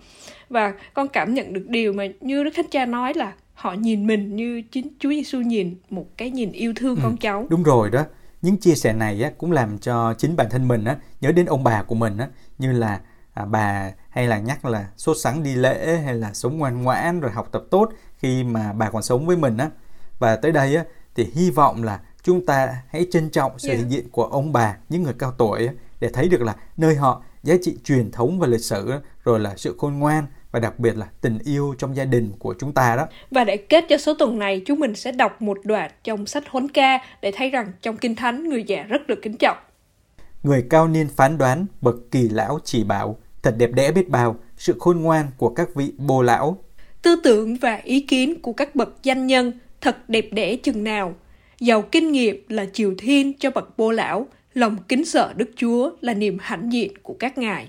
[0.49, 4.07] và con cảm nhận được điều mà như đức thánh cha nói là họ nhìn
[4.07, 7.89] mình như chính Chúa Giêsu nhìn một cái nhìn yêu thương con cháu Đúng rồi
[7.89, 8.05] đó.
[8.41, 11.45] Những chia sẻ này á, cũng làm cho chính bản thân mình á, nhớ đến
[11.45, 12.27] ông bà của mình á,
[12.57, 12.99] như là
[13.33, 17.19] à, bà hay là nhắc là sốt sắng đi lễ hay là sống ngoan ngoãn
[17.19, 19.69] rồi học tập tốt khi mà bà còn sống với mình á.
[20.19, 20.83] Và tới đây á,
[21.15, 23.79] thì hy vọng là chúng ta hãy trân trọng sự Yeah.
[23.79, 27.23] hiện diện của ông bà, những người cao tuổi để thấy được là nơi họ
[27.43, 28.91] giá trị truyền thống và lịch sử
[29.23, 32.55] rồi là sự khôn ngoan và đặc biệt là tình yêu trong gia đình của
[32.59, 33.07] chúng ta đó.
[33.31, 36.43] Và để kết cho số tuần này, chúng mình sẽ đọc một đoạn trong sách
[36.49, 39.57] Huấn Ca để thấy rằng trong Kinh Thánh người già rất được kính trọng.
[40.43, 44.35] Người cao niên phán đoán, bậc kỳ lão chỉ bảo, thật đẹp đẽ biết bao,
[44.57, 46.57] sự khôn ngoan của các vị bồ lão.
[47.01, 51.13] Tư tưởng và ý kiến của các bậc danh nhân thật đẹp đẽ chừng nào.
[51.61, 55.91] Giàu kinh nghiệm là triều thiên cho bậc bô lão, lòng kính sợ Đức Chúa
[56.01, 57.67] là niềm hãnh diện của các ngài.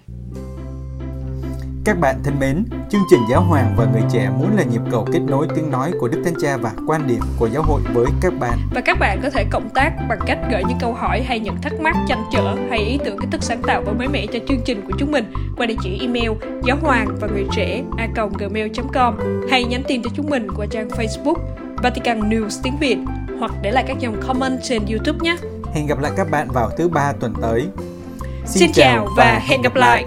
[1.84, 5.06] Các bạn thân mến, chương trình Giáo hoàng và người trẻ muốn là nhịp cầu
[5.12, 8.06] kết nối tiếng nói của Đức Thánh Cha và quan điểm của giáo hội với
[8.20, 8.58] các bạn.
[8.74, 11.56] Và các bạn có thể cộng tác bằng cách gửi những câu hỏi hay những
[11.62, 14.38] thắc mắc, tranh trở hay ý tưởng kiến thức sáng tạo và mới mẻ cho
[14.48, 15.24] chương trình của chúng mình
[15.56, 16.30] qua địa chỉ email
[16.64, 19.14] giáo hoàng và người trẻ a gmail.com
[19.50, 21.36] hay nhắn tin cho chúng mình qua trang Facebook
[21.82, 22.98] Vatican News tiếng Việt
[23.42, 25.36] hoặc để lại các dòng comment trên YouTube nhé.
[25.74, 27.68] Hẹn gặp lại các bạn vào thứ ba tuần tới.
[28.44, 30.04] Xin, Xin chào và hẹn gặp lại.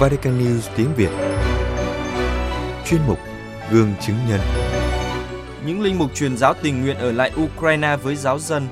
[0.00, 1.10] Vatican News tiếng Việt
[2.86, 3.18] Chuyên mục
[3.70, 4.40] Gương chứng nhân
[5.66, 8.68] Những linh mục truyền giáo tình nguyện ở lại Ukraine với giáo dân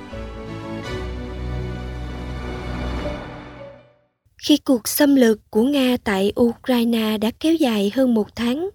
[4.50, 8.70] Khi cuộc xâm lược của Nga tại Ukraine đã kéo dài hơn một tháng,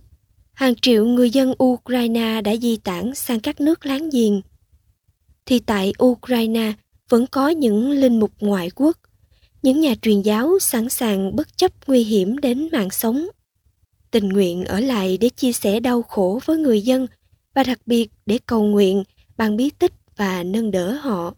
[0.54, 4.42] hàng triệu người dân Ukraine đã di tản sang các nước láng giềng.
[5.46, 6.74] Thì tại Ukraine
[7.10, 8.98] vẫn có những linh mục ngoại quốc
[9.62, 13.28] những nhà truyền giáo sẵn sàng bất chấp nguy hiểm đến mạng sống.
[14.12, 17.08] Tình nguyện ở lại để chia sẻ đau khổ với người dân
[17.54, 19.04] và đặc biệt để cầu nguyện
[19.38, 21.34] bằng bí tích và nâng đỡ họ.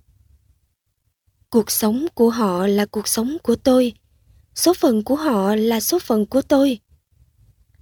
[1.49, 3.93] Cuộc sống của họ là cuộc sống của tôi
[4.57, 6.79] số phận của họ là số phận của tôi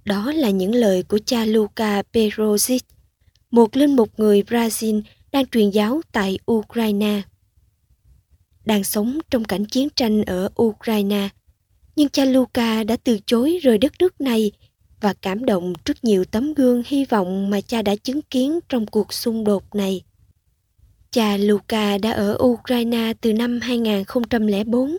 [0.04, 2.80] đó là những lời của cha Luca Perozic,
[3.50, 7.22] một linh mục người Brazil đang truyền giáo tại Ukraine
[8.64, 11.28] đang sống trong cảnh chiến tranh ở Ukraine.
[11.96, 14.52] Nhưng cha Luca đã từ chối rời đất nước này
[15.00, 18.86] và cảm động trước nhiều tấm gương hy vọng mà cha đã chứng kiến trong
[18.86, 20.02] cuộc xung đột này.
[21.10, 24.96] Cha Luca đã ở Ukraine từ năm 2004.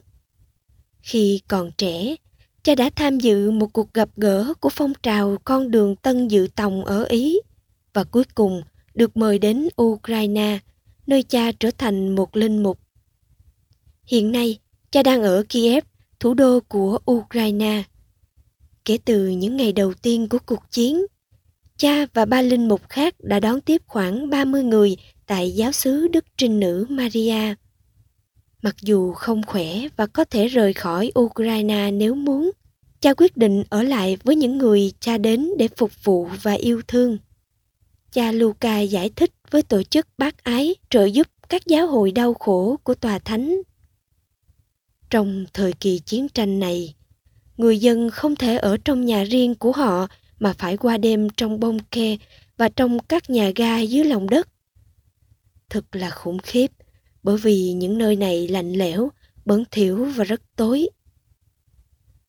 [1.07, 2.15] Khi còn trẻ,
[2.63, 6.47] cha đã tham dự một cuộc gặp gỡ của phong trào con đường Tân Dự
[6.55, 7.39] Tòng ở Ý
[7.93, 8.61] và cuối cùng
[8.93, 10.59] được mời đến Ukraine,
[11.07, 12.79] nơi cha trở thành một linh mục.
[14.05, 14.59] Hiện nay,
[14.91, 15.83] cha đang ở Kiev,
[16.19, 17.83] thủ đô của Ukraine.
[18.85, 21.05] Kể từ những ngày đầu tiên của cuộc chiến,
[21.77, 26.07] cha và ba linh mục khác đã đón tiếp khoảng 30 người tại giáo xứ
[26.07, 27.55] Đức Trinh Nữ Maria.
[28.67, 32.51] Mặc dù không khỏe và có thể rời khỏi Ukraine nếu muốn,
[33.01, 36.81] cha quyết định ở lại với những người cha đến để phục vụ và yêu
[36.87, 37.17] thương.
[38.11, 42.33] Cha Luca giải thích với tổ chức bác ái trợ giúp các giáo hội đau
[42.33, 43.61] khổ của tòa thánh
[45.09, 46.95] trong thời kỳ chiến tranh này,
[47.57, 50.07] người dân không thể ở trong nhà riêng của họ
[50.39, 52.17] mà phải qua đêm trong bông ke
[52.57, 54.47] và trong các nhà ga dưới lòng đất.
[55.69, 56.71] Thật là khủng khiếp,
[57.27, 59.11] bởi vì những nơi này lạnh lẽo,
[59.45, 60.89] bẩn thỉu và rất tối.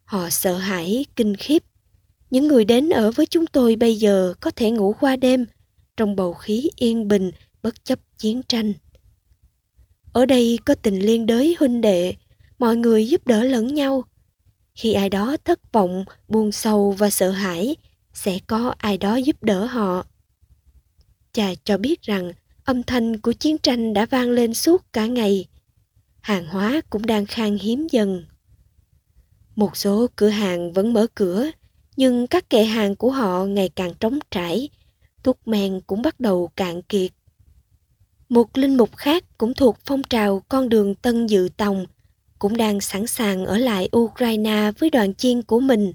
[0.04, 1.62] Họ sợ hãi, kinh khiếp.
[2.30, 5.46] Những người đến ở với chúng tôi bây giờ có thể ngủ qua đêm
[5.96, 7.30] trong bầu khí yên bình
[7.62, 8.72] bất chấp chiến tranh.
[10.12, 12.14] Ở đây có tình liên đới huynh đệ,
[12.58, 14.04] mọi người giúp đỡ lẫn nhau
[14.74, 17.76] khi ai đó thất vọng buồn sâu và sợ hãi
[18.12, 20.06] sẽ có ai đó giúp đỡ họ
[21.32, 22.32] cha cho biết rằng
[22.68, 25.46] âm thanh của chiến tranh đã vang lên suốt cả ngày.
[26.20, 28.24] Hàng hóa cũng đang khan hiếm dần.
[29.56, 31.50] Một số cửa hàng vẫn mở cửa
[31.96, 34.68] nhưng các kệ hàng của họ ngày càng trống trải
[35.22, 37.10] thuốc men cũng bắt đầu cạn kiệt.
[38.28, 41.86] Một linh mục khác cũng thuộc phong trào con đường tân dự tòng
[42.38, 45.92] cũng đang sẵn sàng ở lại Ukraine với đoàn chiên của mình.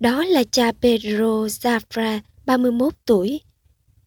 [0.00, 3.40] Đó là cha Pedro Zafra, 31 tuổi,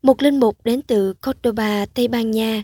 [0.04, 2.64] một linh mục đến từ Cordoba, Tây Ban Nha.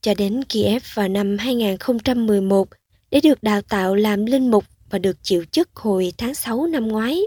[0.00, 2.68] Cho đến Kiev vào năm 2011
[3.10, 6.88] để được đào tạo làm linh mục và được chịu chức hồi tháng 6 năm
[6.88, 7.20] ngoái.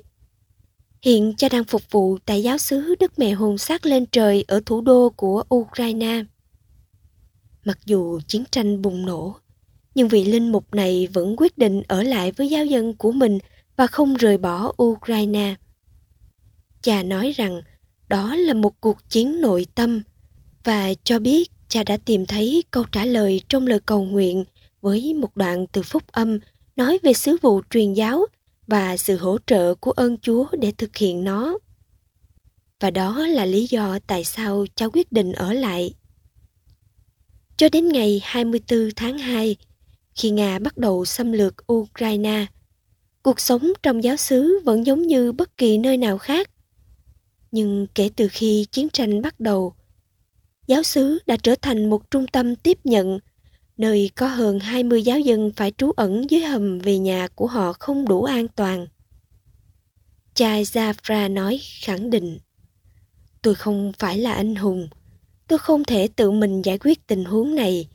[1.02, 4.62] Hiện cha đang phục vụ tại giáo xứ Đức Mẹ Hồn Sát lên trời ở
[4.66, 6.24] thủ đô của Ukraine.
[7.66, 9.36] Mặc dù chiến tranh bùng nổ,
[9.96, 13.40] nhưng vị linh mục này vẫn quyết định ở lại với giáo dân của mình
[13.76, 15.56] và không rời bỏ Ukraine.
[16.82, 17.62] Cha nói rằng
[18.12, 20.02] đó là một cuộc chiến nội tâm
[20.64, 24.46] và cho biết cha đã tìm thấy câu trả lời trong lời cầu nguyện
[24.82, 26.40] với một đoạn từ phúc âm
[26.76, 28.26] nói về sứ vụ truyền giáo
[28.68, 31.58] và sự hỗ trợ của ơn Chúa để thực hiện nó.
[32.80, 35.94] Và đó là lý do tại sao cha quyết định ở lại.
[37.58, 39.56] Cho đến ngày 24 tháng 2,
[40.16, 42.46] khi Nga bắt đầu xâm lược Ukraine.
[43.24, 46.50] Cuộc sống trong giáo xứ vẫn giống như bất kỳ nơi nào khác.
[47.52, 49.74] Nhưng kể từ khi chiến tranh bắt đầu,
[50.68, 53.20] giáo xứ đã trở thành một trung tâm tiếp nhận,
[53.78, 57.74] nơi có hơn 20 giáo dân phải trú ẩn dưới hầm vì nhà của họ
[57.74, 58.88] không đủ an toàn.
[60.34, 62.40] Cha Zafra nói khẳng định,
[63.42, 64.90] tôi không phải là anh hùng.
[65.48, 67.88] Tôi không thể tự mình giải quyết tình huống này.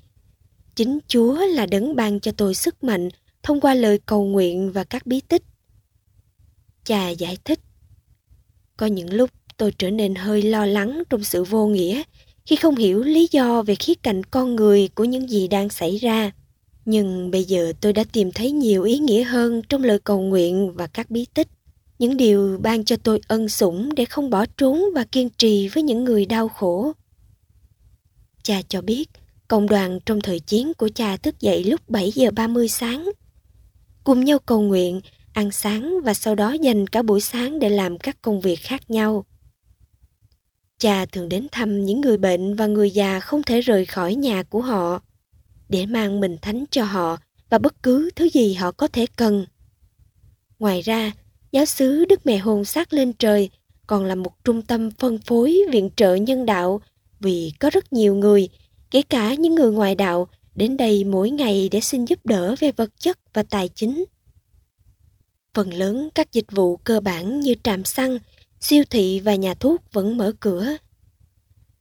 [0.75, 3.09] Chính Chúa là đấng ban cho tôi sức mạnh
[3.43, 5.43] thông qua lời cầu nguyện và các bí tích.
[6.85, 7.61] Cha giải thích.
[8.77, 12.03] Có những lúc tôi trở nên hơi lo lắng trong sự vô nghĩa
[12.47, 15.97] khi không hiểu lý do về khía cạnh con người của những gì đang xảy
[15.97, 16.31] ra.
[16.85, 20.73] Nhưng bây giờ tôi đã tìm thấy nhiều ý nghĩa hơn trong lời cầu nguyện
[20.75, 21.49] và các bí tích.
[21.99, 25.83] Những điều ban cho tôi ân sủng để không bỏ trốn và kiên trì với
[25.83, 26.93] những người đau khổ.
[28.43, 29.09] Cha cho biết,
[29.49, 33.11] cộng đoàn trong thời chiến của cha thức dậy lúc 7 giờ 30 sáng.
[34.05, 35.01] Cùng nhau cầu nguyện,
[35.33, 38.91] ăn sáng và sau đó dành cả buổi sáng để làm các công việc khác
[38.91, 39.25] nhau.
[40.79, 44.43] Cha thường đến thăm những người bệnh và người già không thể rời khỏi nhà
[44.43, 45.03] của họ
[45.69, 47.19] để mang mình thánh cho họ
[47.51, 49.47] và bất cứ thứ gì họ có thể cần.
[50.59, 51.13] Ngoài ra,
[51.53, 53.51] giáo xứ Đức Mẹ Hồn xác lên trời
[53.87, 56.81] còn là một trung tâm phân phối viện trợ nhân đạo
[57.21, 58.49] vì có rất nhiều người,
[58.91, 62.73] kể cả những người ngoài đạo, đến đây mỗi ngày để xin giúp đỡ về
[62.73, 64.05] vật chất và tài chính.
[65.55, 68.19] Phần lớn các dịch vụ cơ bản như trạm xăng,
[68.69, 70.77] siêu thị và nhà thuốc vẫn mở cửa.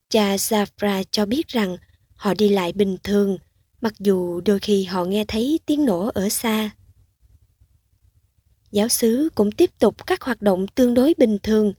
[0.09, 1.77] Cha Zafra cho biết rằng
[2.15, 3.37] họ đi lại bình thường,
[3.81, 6.69] mặc dù đôi khi họ nghe thấy tiếng nổ ở xa.
[8.71, 11.73] Giáo sứ cũng tiếp tục các hoạt động tương đối bình thường,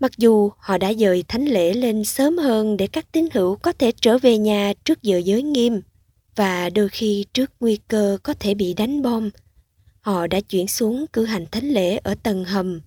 [0.00, 3.72] mặc dù họ đã dời thánh lễ lên sớm hơn để các tín hữu có
[3.72, 5.80] thể trở về nhà trước giờ giới nghiêm
[6.36, 9.30] và đôi khi trước nguy cơ có thể bị đánh bom,
[10.00, 12.80] họ đã chuyển xuống cử hành thánh lễ ở tầng hầm.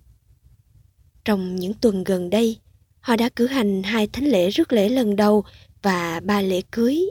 [1.26, 2.60] Trong những tuần gần đây,
[3.00, 5.44] họ đã cử hành hai thánh lễ rước lễ lần đầu
[5.82, 7.10] và ba lễ cưới.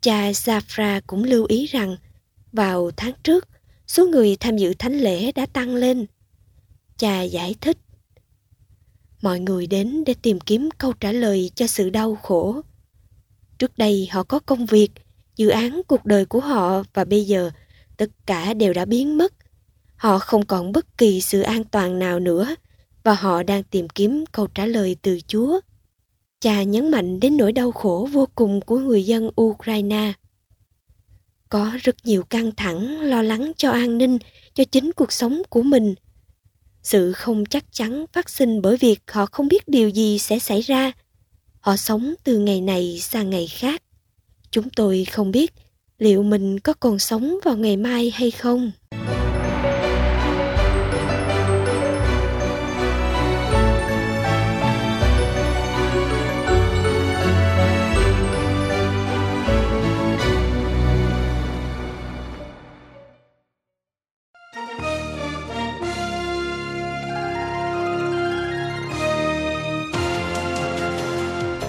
[0.00, 1.96] Cha Zafra cũng lưu ý rằng
[2.52, 3.48] vào tháng trước,
[3.86, 6.06] số người tham dự thánh lễ đã tăng lên.
[6.96, 7.78] Cha giải thích.
[9.22, 12.60] Mọi người đến để tìm kiếm câu trả lời cho sự đau khổ.
[13.58, 14.90] Trước đây họ có công việc,
[15.36, 17.50] dự án cuộc đời của họ và bây giờ
[17.96, 19.32] tất cả đều đã biến mất.
[19.96, 22.54] Họ không còn bất kỳ sự an toàn nào nữa
[23.04, 25.60] và họ đang tìm kiếm câu trả lời từ Chúa.
[26.40, 30.12] Cha nhấn mạnh đến nỗi đau khổ vô cùng của người dân Ukraine.
[31.48, 34.18] Có rất nhiều căng thẳng, lo lắng cho an ninh,
[34.54, 35.94] cho chính cuộc sống của mình.
[36.82, 40.60] Sự không chắc chắn phát sinh bởi việc họ không biết điều gì sẽ xảy
[40.60, 40.92] ra.
[41.60, 43.82] Họ sống từ ngày này sang ngày khác.
[44.50, 45.52] Chúng tôi không biết
[45.98, 48.72] liệu mình có còn sống vào ngày mai hay không.